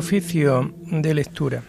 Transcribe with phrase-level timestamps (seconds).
[0.00, 1.62] Oficio de lectura.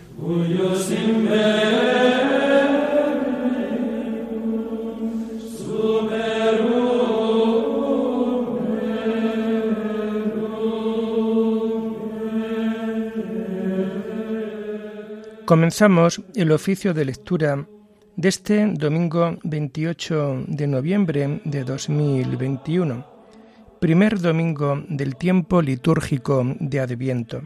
[15.45, 17.67] Comenzamos el oficio de lectura
[18.16, 23.05] de este domingo 28 de noviembre de 2021,
[23.81, 27.41] primer domingo del tiempo litúrgico de Adviento.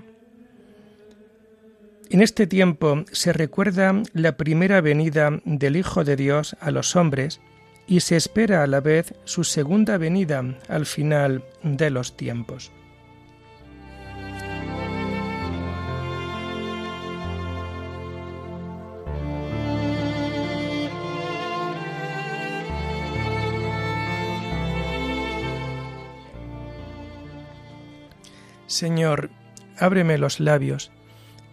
[2.10, 7.42] En este tiempo se recuerda la primera venida del Hijo de Dios a los hombres
[7.88, 12.72] y se espera a la vez su segunda venida al final de los tiempos.
[28.68, 29.30] Señor,
[29.78, 30.92] ábreme los labios,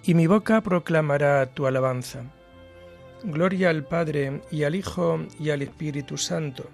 [0.04, 2.24] y mi boca proclamará tu alabanza.
[3.24, 6.68] Gloria al Padre y al Hijo y al Espíritu Santo,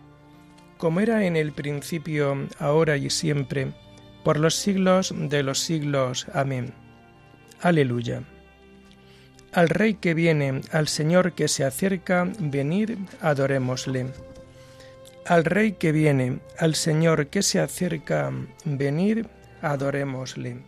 [0.78, 3.72] como era en el principio, ahora y siempre,
[4.24, 6.26] por los siglos de los siglos.
[6.32, 6.72] Amén.
[7.60, 8.22] Aleluya.
[9.52, 14.06] Al Rey que viene, al Señor que se acerca, venid, adorémosle.
[15.26, 18.30] Al Rey que viene, al Señor que se acerca,
[18.64, 19.26] venid,
[19.62, 20.62] adorémosle.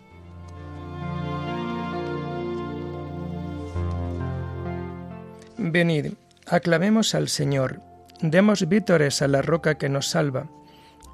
[5.70, 6.12] Venid,
[6.46, 7.80] aclamemos al Señor,
[8.20, 10.48] demos vítores a la roca que nos salva,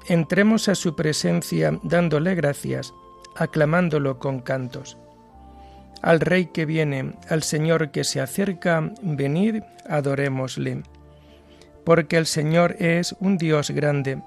[0.07, 2.93] entremos a su presencia dándole gracias,
[3.35, 4.97] aclamándolo con cantos.
[6.01, 10.83] Al Rey que viene, al Señor que se acerca, venid, adorémosle.
[11.83, 14.21] Porque el Señor es un Dios grande,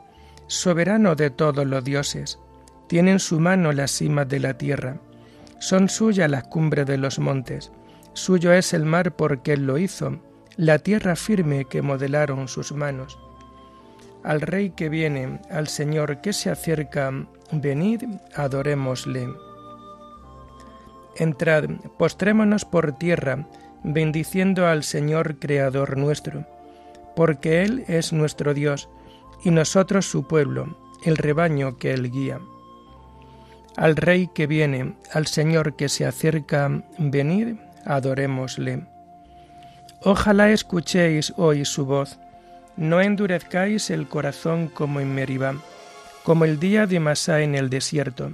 [0.47, 2.39] soberano de todos los dioses
[2.91, 4.97] tiene en su mano las cimas de la tierra.
[5.61, 7.71] Son suyas las cumbres de los montes.
[8.13, 10.21] Suyo es el mar porque él lo hizo,
[10.57, 13.19] la tierra firme que modelaron sus manos.
[14.23, 17.11] Al Rey que viene, al Señor que se acerca,
[17.53, 18.03] venid,
[18.35, 19.29] adorémosle.
[21.17, 23.47] Entrad, postrémonos por tierra,
[23.83, 26.47] bendiciendo al Señor Creador nuestro,
[27.17, 28.89] porque Él es nuestro Dios,
[29.43, 32.41] y nosotros su pueblo, el rebaño que Él guía
[33.77, 38.85] al Rey que viene, al Señor que se acerca, venid, adorémosle.
[40.03, 42.19] Ojalá escuchéis hoy su voz,
[42.77, 45.55] no endurezcáis el corazón como en Meribá,
[46.25, 48.33] como el día de Masá en el desierto,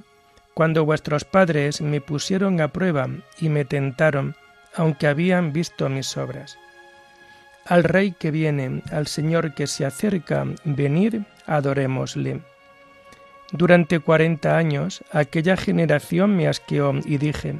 [0.55, 3.09] cuando vuestros padres me pusieron a prueba
[3.39, 4.37] y me tentaron,
[4.75, 6.59] aunque habían visto mis obras.
[7.67, 12.43] Al Rey que viene, al Señor que se acerca, venid, adorémosle.
[13.53, 17.57] Durante cuarenta años aquella generación me asqueó y dije,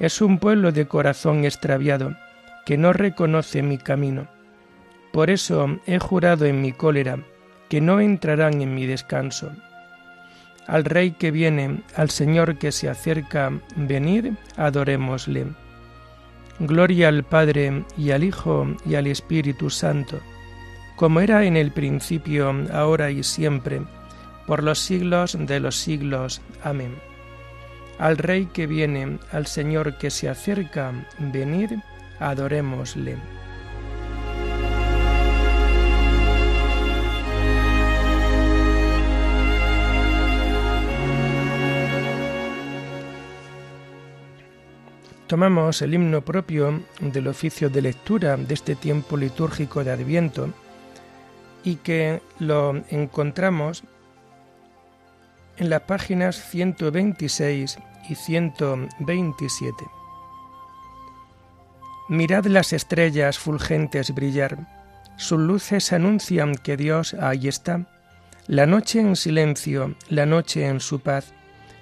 [0.00, 2.16] es un pueblo de corazón extraviado,
[2.64, 4.26] que no reconoce mi camino.
[5.12, 7.18] Por eso he jurado en mi cólera,
[7.68, 9.52] que no entrarán en mi descanso.
[10.66, 15.46] Al Rey que viene, al Señor que se acerca, venid, adorémosle.
[16.60, 20.20] Gloria al Padre y al Hijo y al Espíritu Santo,
[20.96, 23.82] como era en el principio, ahora y siempre,
[24.46, 26.40] por los siglos de los siglos.
[26.62, 27.09] Amén.
[28.00, 31.72] Al Rey que viene, al Señor que se acerca, venid,
[32.18, 33.16] adorémosle.
[45.26, 50.48] Tomamos el himno propio del oficio de lectura de este tiempo litúrgico de Adviento
[51.64, 53.84] y que lo encontramos
[55.60, 57.78] en las páginas 126
[58.08, 59.74] y 127.
[62.08, 64.58] Mirad las estrellas fulgentes brillar,
[65.18, 67.86] sus luces anuncian que Dios ahí está.
[68.46, 71.34] La noche en silencio, la noche en su paz,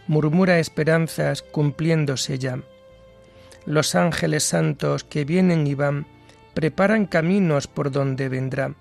[0.08, 2.58] murmura esperanzas cumpliéndose ya.
[3.64, 6.04] Los ángeles santos que vienen y van,
[6.52, 8.74] preparan caminos por donde vendrá.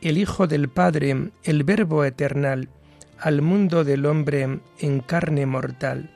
[0.00, 2.68] El Hijo del Padre, el Verbo eternal,
[3.18, 6.10] al mundo del hombre en carne mortal.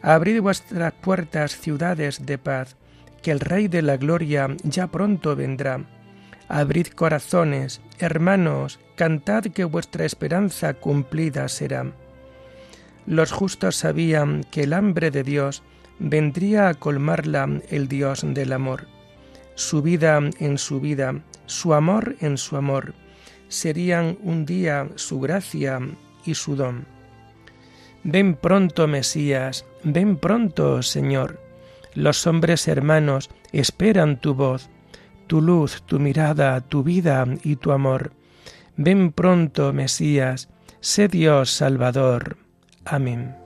[0.00, 2.76] Abrid vuestras puertas, ciudades de paz,
[3.22, 5.84] que el Rey de la Gloria ya pronto vendrá.
[6.48, 11.92] Abrid corazones, hermanos, cantad que vuestra esperanza cumplida será.
[13.06, 15.62] Los justos sabían que el hambre de Dios
[15.98, 18.88] vendría a colmarla el Dios del amor.
[19.54, 22.94] Su vida en su vida, su amor en su amor
[23.52, 25.78] serían un día su gracia
[26.24, 26.86] y su don.
[28.02, 31.40] Ven pronto, Mesías, ven pronto, Señor.
[31.94, 34.70] Los hombres hermanos esperan tu voz,
[35.26, 38.12] tu luz, tu mirada, tu vida y tu amor.
[38.76, 40.48] Ven pronto, Mesías,
[40.80, 42.38] sé Dios Salvador.
[42.84, 43.41] Amén.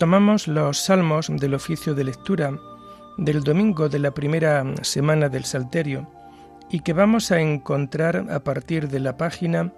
[0.00, 2.58] Tomamos los salmos del oficio de lectura
[3.18, 6.08] del domingo de la primera semana del Salterio
[6.70, 9.74] y que vamos a encontrar a partir de la página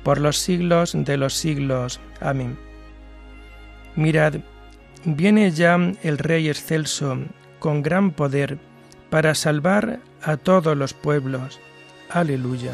[0.03, 1.99] por los siglos de los siglos.
[2.19, 2.57] Amén.
[3.95, 4.35] Mirad,
[5.05, 7.17] viene ya el Rey excelso
[7.59, 8.57] con gran poder
[9.09, 11.59] para salvar a todos los pueblos.
[12.09, 12.73] Aleluya.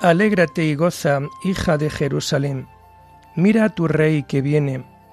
[0.00, 2.66] Alégrate y goza, hija de Jerusalén.
[3.36, 4.84] Mira a tu rey que viene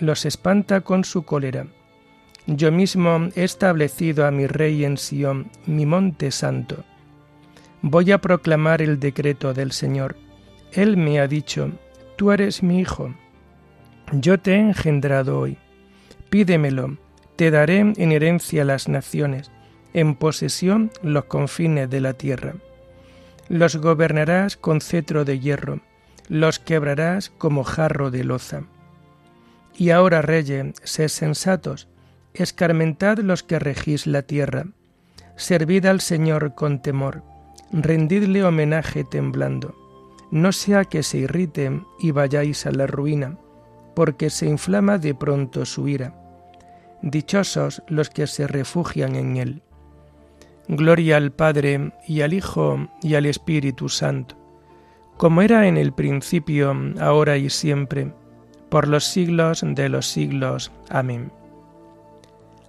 [0.00, 1.66] los espanta con su cólera.
[2.46, 6.84] Yo mismo he establecido a mi rey en Sión, mi monte santo.
[7.82, 10.16] Voy a proclamar el decreto del Señor.
[10.72, 11.70] Él me ha dicho,
[12.16, 13.14] Tú eres mi hijo.
[14.12, 15.56] Yo te he engendrado hoy.
[16.28, 16.98] Pídemelo,
[17.36, 19.50] te daré en herencia las naciones,
[19.94, 22.54] en posesión los confines de la tierra.
[23.48, 25.80] Los gobernarás con cetro de hierro,
[26.28, 28.64] los quebrarás como jarro de loza
[29.76, 31.88] y ahora, reye, sed sensatos,
[32.34, 34.66] escarmentad los que regís la tierra,
[35.36, 37.22] servid al Señor con temor,
[37.72, 39.74] rendidle homenaje temblando,
[40.30, 43.36] no sea que se irrite y vayáis a la ruina,
[43.94, 46.14] porque se inflama de pronto su ira.
[47.02, 49.62] Dichosos los que se refugian en él.
[50.68, 54.36] Gloria al Padre y al Hijo y al Espíritu Santo,
[55.16, 58.12] como era en el principio, ahora y siempre,
[58.70, 60.72] por los siglos de los siglos.
[60.88, 61.32] Amén.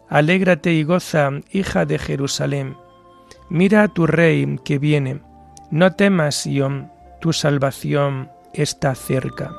[0.10, 2.76] Alégrate y goza, hija de Jerusalén.
[3.50, 5.22] Mira a tu rey que viene.
[5.70, 6.92] No temas, Sión,
[7.22, 9.52] tu salvación está cerca.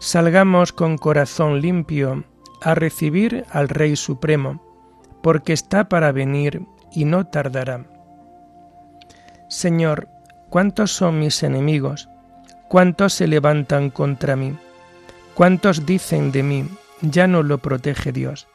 [0.00, 2.24] Salgamos con corazón limpio
[2.60, 4.73] a recibir al Rey Supremo
[5.24, 6.60] porque está para venir
[6.92, 7.86] y no tardará.
[9.48, 10.06] Señor,
[10.50, 12.10] ¿cuántos son mis enemigos?
[12.68, 14.54] ¿Cuántos se levantan contra mí?
[15.32, 16.68] ¿Cuántos dicen de mí,
[17.00, 18.48] ya no lo protege Dios?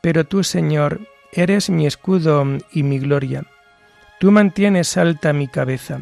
[0.00, 1.00] Pero tú, Señor,
[1.32, 3.44] eres mi escudo y mi gloria.
[4.20, 6.00] Tú mantienes alta mi cabeza.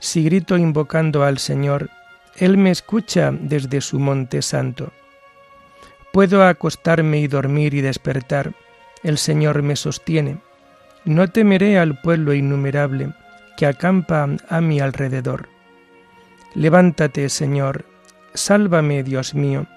[0.00, 1.88] Si grito invocando al Señor,
[2.36, 4.92] Él me escucha desde su monte santo.
[6.12, 8.52] Puedo acostarme y dormir y despertar,
[9.06, 10.38] el Señor me sostiene.
[11.04, 13.14] No temeré al pueblo innumerable
[13.56, 15.48] que acampa a mi alrededor.
[16.56, 17.84] Levántate, Señor,
[18.34, 19.68] sálvame, Dios mío.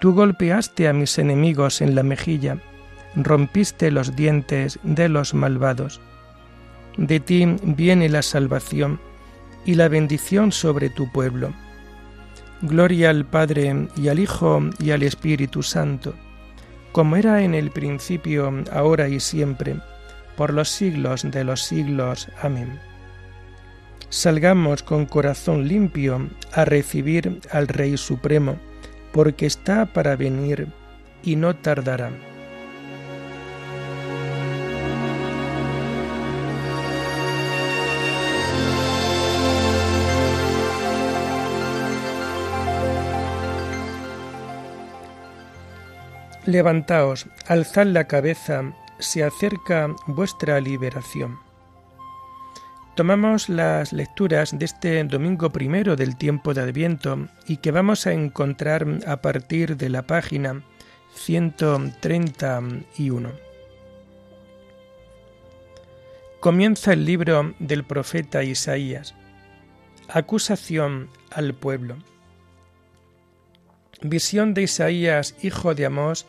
[0.00, 2.56] Tú golpeaste a mis enemigos en la mejilla,
[3.14, 6.00] rompiste los dientes de los malvados.
[6.96, 8.98] De ti viene la salvación
[9.66, 11.52] y la bendición sobre tu pueblo.
[12.62, 16.14] Gloria al Padre y al Hijo y al Espíritu Santo,
[16.92, 19.76] como era en el principio, ahora y siempre,
[20.36, 22.28] por los siglos de los siglos.
[22.42, 22.78] Amén
[24.10, 28.56] salgamos con corazón limpio a recibir al Rey Supremo,
[29.12, 30.68] porque está para venir
[31.22, 32.10] y no tardará.
[46.50, 51.38] Levantaos, alzad la cabeza, se acerca vuestra liberación.
[52.96, 58.12] Tomamos las lecturas de este domingo primero del tiempo de Adviento y que vamos a
[58.12, 60.64] encontrar a partir de la página
[61.14, 63.30] 131.
[66.40, 69.14] Comienza el libro del profeta Isaías.
[70.08, 71.98] Acusación al pueblo.
[74.02, 76.26] Visión de Isaías, hijo de Amós,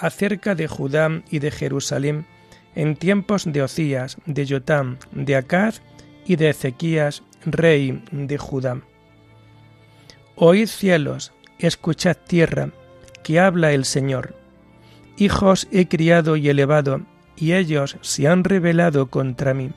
[0.00, 2.26] acerca de Judá y de Jerusalén
[2.74, 5.82] en tiempos de Ocías, de Jotam, de Acaz
[6.24, 8.80] y de Ezequías, rey de Judá.
[10.36, 12.70] Oíd cielos, escuchad tierra,
[13.22, 14.34] que habla el Señor.
[15.16, 17.02] Hijos he criado y elevado,
[17.36, 19.70] y ellos se han rebelado contra mí.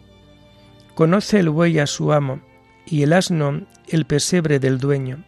[0.95, 2.39] Conoce el buey a su amo,
[2.85, 5.23] y el asno el pesebre del dueño.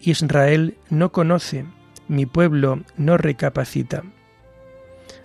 [0.00, 1.66] Israel no conoce,
[2.08, 4.02] mi pueblo no recapacita.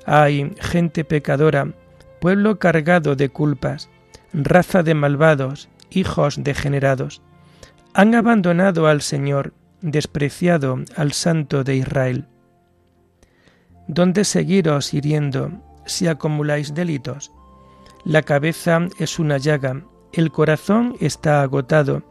[0.06, 1.74] Ay, gente pecadora,
[2.22, 3.90] pueblo cargado de culpas,
[4.34, 7.22] raza de malvados, hijos degenerados,
[7.94, 12.28] han abandonado al Señor, despreciado al Santo de Israel.
[13.88, 15.52] ¿Dónde seguiros hiriendo
[15.86, 17.32] si acumuláis delitos?
[18.04, 19.84] La cabeza es una llaga,
[20.14, 22.04] el corazón está agotado,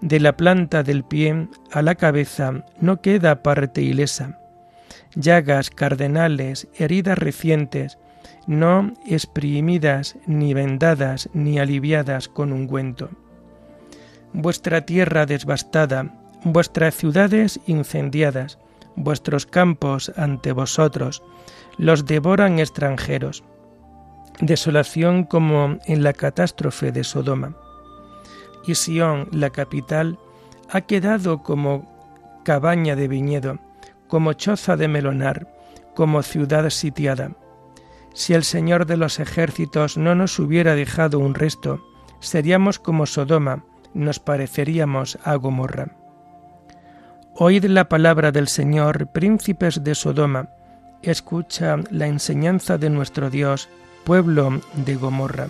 [0.00, 4.41] de la planta del pie a la cabeza no queda parte ilesa.
[5.14, 7.98] Llagas cardenales, heridas recientes,
[8.46, 13.10] no exprimidas, ni vendadas, ni aliviadas con ungüento.
[14.32, 16.14] Vuestra tierra devastada,
[16.44, 18.58] vuestras ciudades incendiadas,
[18.96, 21.22] vuestros campos ante vosotros,
[21.76, 23.44] los devoran extranjeros.
[24.40, 27.54] Desolación como en la catástrofe de Sodoma.
[28.66, 30.18] Y Sión, la capital,
[30.70, 33.58] ha quedado como cabaña de viñedo,
[34.12, 35.48] como choza de melonar,
[35.94, 37.30] como ciudad sitiada
[38.12, 41.82] si el Señor de los ejércitos no nos hubiera dejado un resto,
[42.20, 43.64] seríamos como Sodoma,
[43.94, 45.96] nos pareceríamos a Gomorra.
[47.36, 50.50] Oíd la palabra del Señor, príncipes de Sodoma,
[51.00, 53.70] escucha la enseñanza de nuestro Dios,
[54.04, 55.48] pueblo de Gomorra.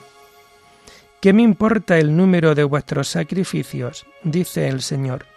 [1.21, 4.07] ¿Qué me importa el número de vuestros sacrificios?
[4.23, 5.32] dice el Señor.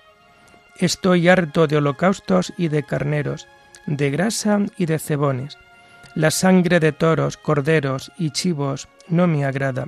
[0.78, 3.48] Estoy harto de holocaustos y de carneros,
[3.86, 5.58] de grasa y de cebones
[6.16, 9.86] la sangre de toros, corderos y chivos no me agrada.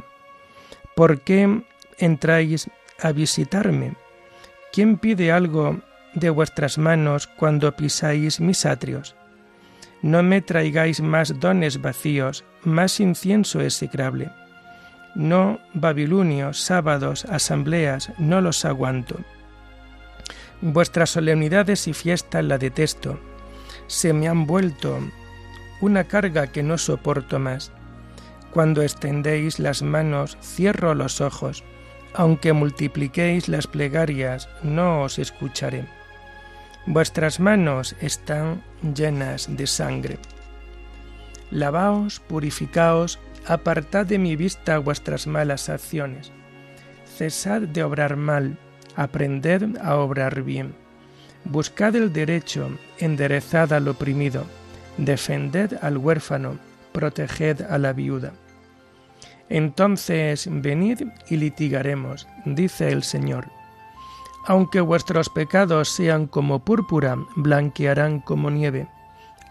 [0.95, 1.63] ¿Por qué
[1.97, 2.69] entráis
[3.01, 3.95] a visitarme?
[4.73, 5.79] ¿Quién pide algo
[6.13, 9.15] de vuestras manos cuando pisáis mis atrios?
[10.01, 14.29] No me traigáis más dones vacíos, más incienso execrable.
[15.15, 19.15] No babilonios, sábados, asambleas, no los aguanto.
[20.61, 23.19] Vuestras solemnidades y fiestas la detesto.
[23.87, 24.99] Se me han vuelto
[25.81, 27.71] una carga que no soporto más.
[28.51, 31.63] Cuando extendéis las manos, cierro los ojos.
[32.13, 35.85] Aunque multipliquéis las plegarias, no os escucharé.
[36.87, 38.63] Vuestras manos están
[38.95, 40.17] llenas de sangre.
[41.51, 46.31] Lavaos, purificaos, apartad de mi vista vuestras malas acciones.
[47.05, 48.57] Cesad de obrar mal,
[48.97, 50.75] aprended a obrar bien.
[51.45, 54.43] Buscad el derecho, enderezad al oprimido
[54.97, 56.57] defended al huérfano,
[56.91, 58.33] proteged a la viuda.
[59.49, 63.45] Entonces venid y litigaremos, dice el Señor.
[64.45, 68.87] Aunque vuestros pecados sean como púrpura, blanquearán como nieve,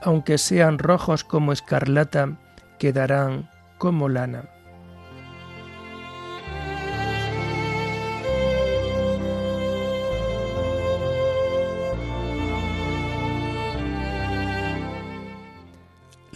[0.02, 2.38] aunque sean rojos como escarlata,
[2.78, 3.48] quedarán
[3.78, 4.44] como lana.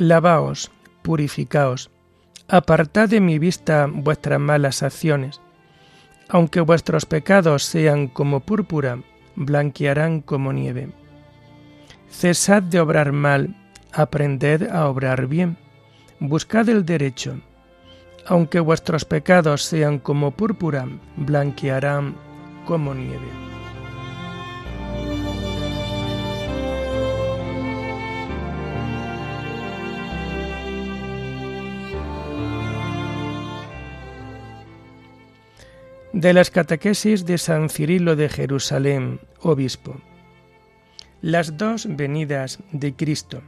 [0.00, 0.70] Lavaos,
[1.02, 1.90] purificaos,
[2.48, 5.42] apartad de mi vista vuestras malas acciones.
[6.30, 9.02] Aunque vuestros pecados sean como púrpura,
[9.36, 10.88] blanquearán como nieve.
[12.08, 13.54] Cesad de obrar mal,
[13.92, 15.58] aprended a obrar bien,
[16.18, 17.38] buscad el derecho.
[18.24, 20.88] Aunque vuestros pecados sean como púrpura,
[21.18, 22.16] blanquearán
[22.64, 23.49] como nieve.
[36.20, 39.96] De las catequesis de San Cirilo de Jerusalén, obispo.
[41.22, 43.40] Las dos venidas de Cristo.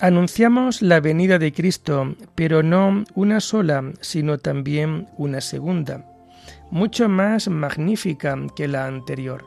[0.00, 6.06] Anunciamos la venida de Cristo, pero no una sola, sino también una segunda,
[6.70, 9.44] mucho más magnífica que la anterior.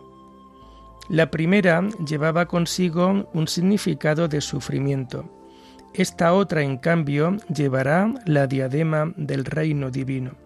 [1.09, 5.27] La primera llevaba consigo un significado de sufrimiento.
[5.95, 10.44] Esta otra, en cambio, llevará la diadema del reino divino.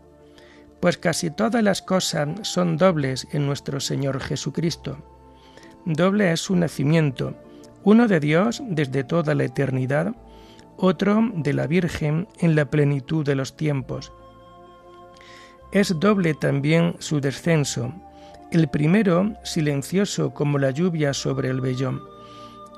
[0.79, 4.97] Pues casi todas las cosas son dobles en nuestro Señor Jesucristo.
[5.85, 7.35] Doble es su nacimiento,
[7.83, 10.15] uno de Dios desde toda la eternidad,
[10.77, 14.13] otro de la Virgen en la plenitud de los tiempos.
[15.71, 17.93] Es doble también su descenso,
[18.51, 22.01] el primero silencioso como la lluvia sobre el vellón,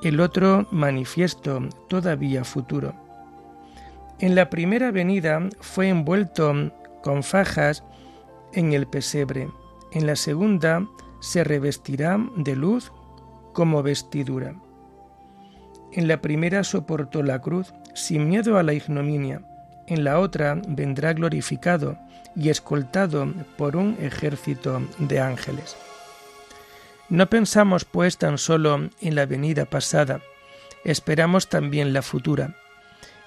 [0.04, 2.94] el otro manifiesto, todavía futuro.
[4.20, 7.84] En la primera venida fue envuelto con fajas
[8.54, 9.50] en el pesebre,
[9.92, 10.88] en la segunda
[11.20, 12.92] se revestirá de luz
[13.54, 14.56] como vestidura.
[15.94, 19.42] En la primera soportó la cruz sin miedo a la ignominia,
[19.88, 21.98] en la otra vendrá glorificado
[22.36, 25.76] y escoltado por un ejército de ángeles.
[27.10, 30.22] No pensamos pues tan solo en la venida pasada,
[30.86, 32.56] esperamos también la futura.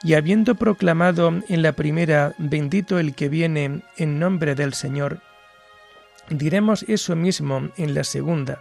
[0.04, 5.20] Y habiendo proclamado en la primera, bendito el que viene en nombre del Señor,
[6.28, 8.60] diremos eso mismo en la segunda,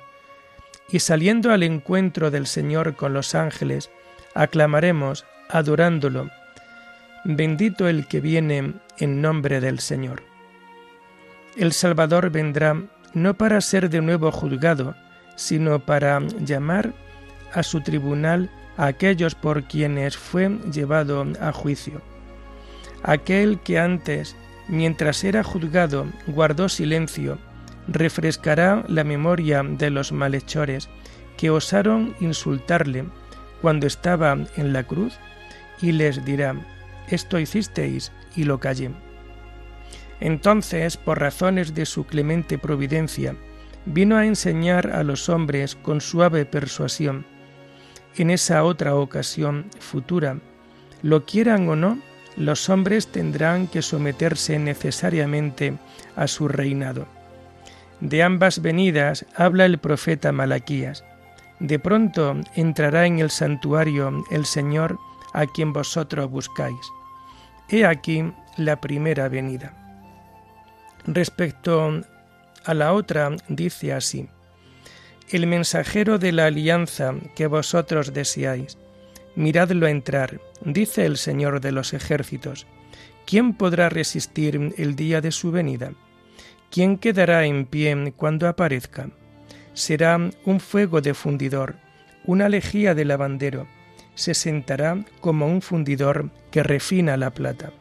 [0.90, 3.92] y saliendo al encuentro del Señor con los ángeles,
[4.34, 6.30] aclamaremos, adorándolo,
[7.26, 10.24] bendito el que viene en nombre del Señor.
[11.58, 12.82] El Salvador vendrá
[13.14, 14.96] no para ser de nuevo juzgado,
[15.36, 16.94] sino para llamar
[17.54, 22.02] a su tribunal a aquellos por quienes fue llevado a juicio.
[23.04, 24.36] Aquel que antes,
[24.68, 27.38] mientras era juzgado, guardó silencio,
[27.88, 30.90] refrescará la memoria de los malhechores
[31.38, 33.06] que osaron insultarle
[33.62, 35.18] cuando estaba en la cruz
[35.82, 36.56] y les dirá,
[37.10, 38.92] esto hicisteis y lo callé.
[40.20, 43.36] Entonces, por razones de su clemente providencia,
[43.86, 47.26] vino a enseñar a los hombres con suave persuasión.
[48.16, 50.38] En esa otra ocasión futura,
[51.02, 51.98] lo quieran o no,
[52.38, 55.78] los hombres tendrán que someterse necesariamente
[56.16, 57.08] a su reinado.
[58.00, 61.04] De ambas venidas habla el profeta Malaquías.
[61.60, 64.98] De pronto entrará en el santuario el Señor
[65.34, 66.92] a quien vosotros buscáis.
[67.70, 69.74] He aquí la primera venida.
[71.06, 72.02] Respecto
[72.66, 74.28] a la otra, dice así,
[75.30, 78.78] el mensajero de la alianza que vosotros deseáis,
[79.36, 82.68] miradlo entrar, dice el Señor de los ejércitos.
[83.26, 85.94] ¿Quién podrá resistir el día de su venida?
[86.70, 89.10] ¿Quién quedará en pie cuando aparezca?
[89.74, 91.76] Será un fuego de fundidor,
[92.26, 93.68] una lejía de lavandero.
[94.16, 97.72] Se sentará como un fundidor que refina la plata.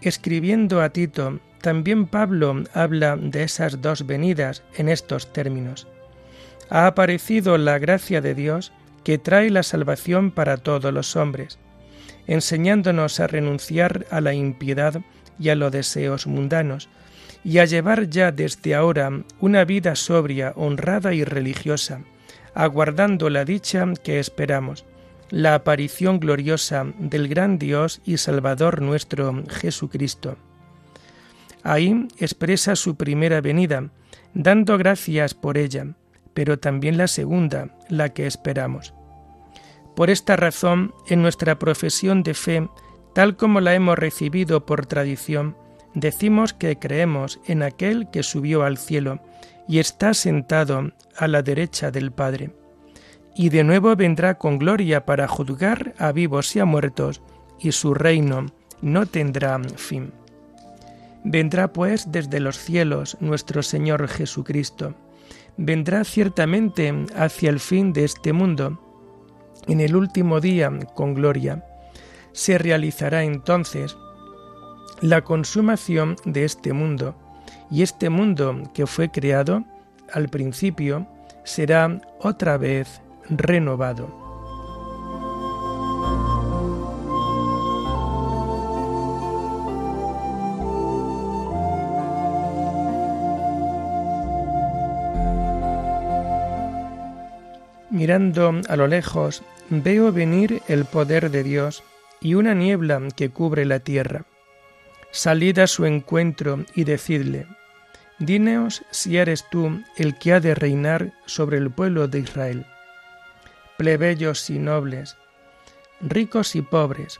[0.00, 5.88] Escribiendo a Tito, también Pablo habla de esas dos venidas en estos términos.
[6.70, 8.72] Ha aparecido la gracia de Dios
[9.04, 11.58] que trae la salvación para todos los hombres,
[12.26, 15.00] enseñándonos a renunciar a la impiedad
[15.38, 16.88] y a los deseos mundanos,
[17.44, 22.02] y a llevar ya desde ahora una vida sobria, honrada y religiosa,
[22.54, 24.84] aguardando la dicha que esperamos,
[25.30, 30.36] la aparición gloriosa del gran Dios y Salvador nuestro Jesucristo.
[31.62, 33.90] Ahí expresa su primera venida,
[34.34, 35.86] dando gracias por ella,
[36.38, 38.94] pero también la segunda, la que esperamos.
[39.96, 42.68] Por esta razón, en nuestra profesión de fe,
[43.12, 45.56] tal como la hemos recibido por tradición,
[45.94, 49.18] decimos que creemos en aquel que subió al cielo
[49.66, 52.52] y está sentado a la derecha del Padre.
[53.34, 57.20] Y de nuevo vendrá con gloria para juzgar a vivos y a muertos,
[57.58, 58.46] y su reino
[58.80, 60.12] no tendrá fin.
[61.24, 64.94] Vendrá pues desde los cielos nuestro Señor Jesucristo.
[65.60, 68.78] Vendrá ciertamente hacia el fin de este mundo,
[69.66, 71.64] en el último día con gloria.
[72.30, 73.96] Se realizará entonces
[75.00, 77.16] la consumación de este mundo,
[77.72, 79.64] y este mundo que fue creado
[80.12, 81.08] al principio
[81.42, 84.27] será otra vez renovado.
[97.98, 101.82] Mirando a lo lejos, veo venir el poder de Dios
[102.20, 104.24] y una niebla que cubre la tierra.
[105.10, 107.48] Salid a su encuentro y decidle,
[108.20, 112.66] Dineos si eres tú el que ha de reinar sobre el pueblo de Israel.
[113.78, 115.16] Plebeyos y nobles,
[116.00, 117.18] ricos y pobres,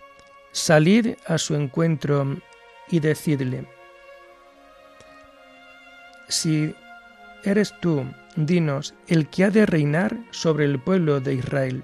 [0.52, 2.36] salid a su encuentro
[2.88, 3.66] y decidle,
[6.28, 6.72] si
[7.42, 8.04] eres tú
[8.46, 11.82] dinos, el que ha de reinar sobre el pueblo de Israel.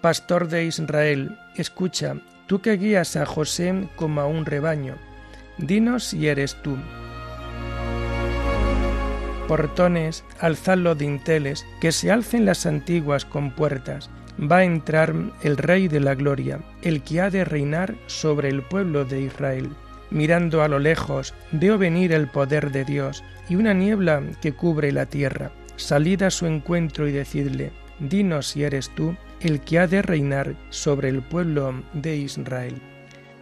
[0.00, 4.96] Pastor de Israel, escucha, tú que guías a José como a un rebaño,
[5.58, 6.76] dinos si eres tú.
[9.46, 14.08] Portones, alzad los dinteles, que se alcen las antiguas compuertas.
[14.40, 18.62] Va a entrar el Rey de la Gloria, el que ha de reinar sobre el
[18.62, 19.68] pueblo de Israel.
[20.10, 24.90] Mirando a lo lejos, veo venir el poder de Dios y una niebla que cubre
[24.92, 25.52] la tierra.
[25.76, 27.70] Salid a su encuentro y decidle,
[28.00, 32.82] dinos si eres tú el que ha de reinar sobre el pueblo de Israel.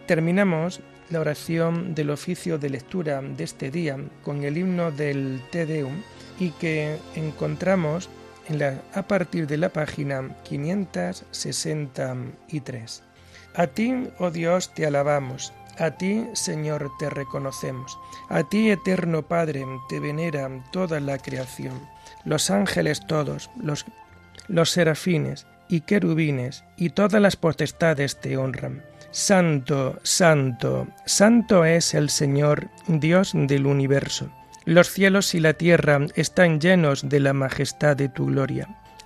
[0.05, 5.65] Terminamos la oración del oficio de lectura de este día con el himno del Te
[5.65, 6.03] Deum
[6.39, 8.09] y que encontramos
[8.47, 13.03] en la, a partir de la página 563.
[13.55, 17.97] A ti, oh Dios, te alabamos a ti, Señor, te reconocemos.
[18.29, 21.79] A ti, eterno Padre, te venera toda la creación.
[22.25, 23.85] Los ángeles todos, los,
[24.47, 28.83] los serafines y querubines y todas las potestades te honran.
[29.11, 34.29] Santo, santo, santo es el Señor, Dios del universo.
[34.65, 38.78] Los cielos y la tierra están llenos de la majestad de tu gloria.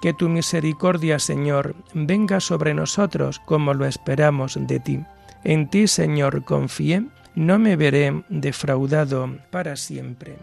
[0.00, 5.04] Que tu misericordia, Señor, venga sobre nosotros como lo esperamos de ti.
[5.44, 10.36] En ti, Señor, confié, no me veré defraudado para siempre.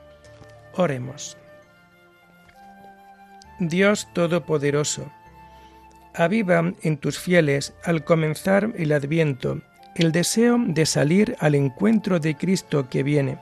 [0.76, 1.38] Oremos.
[3.60, 5.12] Dios Todopoderoso,
[6.16, 9.62] aviva en tus fieles al comenzar el adviento
[9.96, 13.38] el deseo de salir al encuentro de Cristo que viene,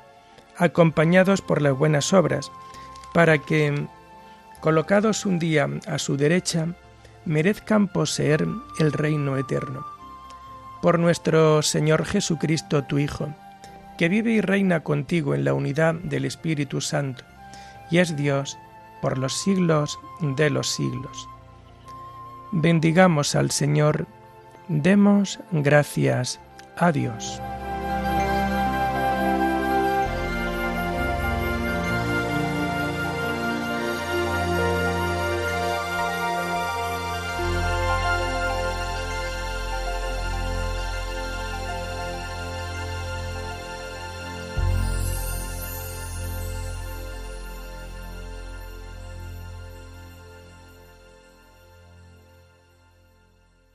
[0.57, 2.51] acompañados por las buenas obras,
[3.13, 3.87] para que
[4.61, 6.67] colocados un día a su derecha,
[7.25, 8.47] merezcan poseer
[8.79, 9.85] el reino eterno.
[10.81, 13.33] Por nuestro Señor Jesucristo, tu Hijo,
[13.97, 17.23] que vive y reina contigo en la unidad del Espíritu Santo,
[17.91, 18.57] y es Dios
[19.01, 21.27] por los siglos de los siglos.
[22.51, 24.07] Bendigamos al Señor,
[24.67, 26.39] demos gracias
[26.77, 27.41] a Dios.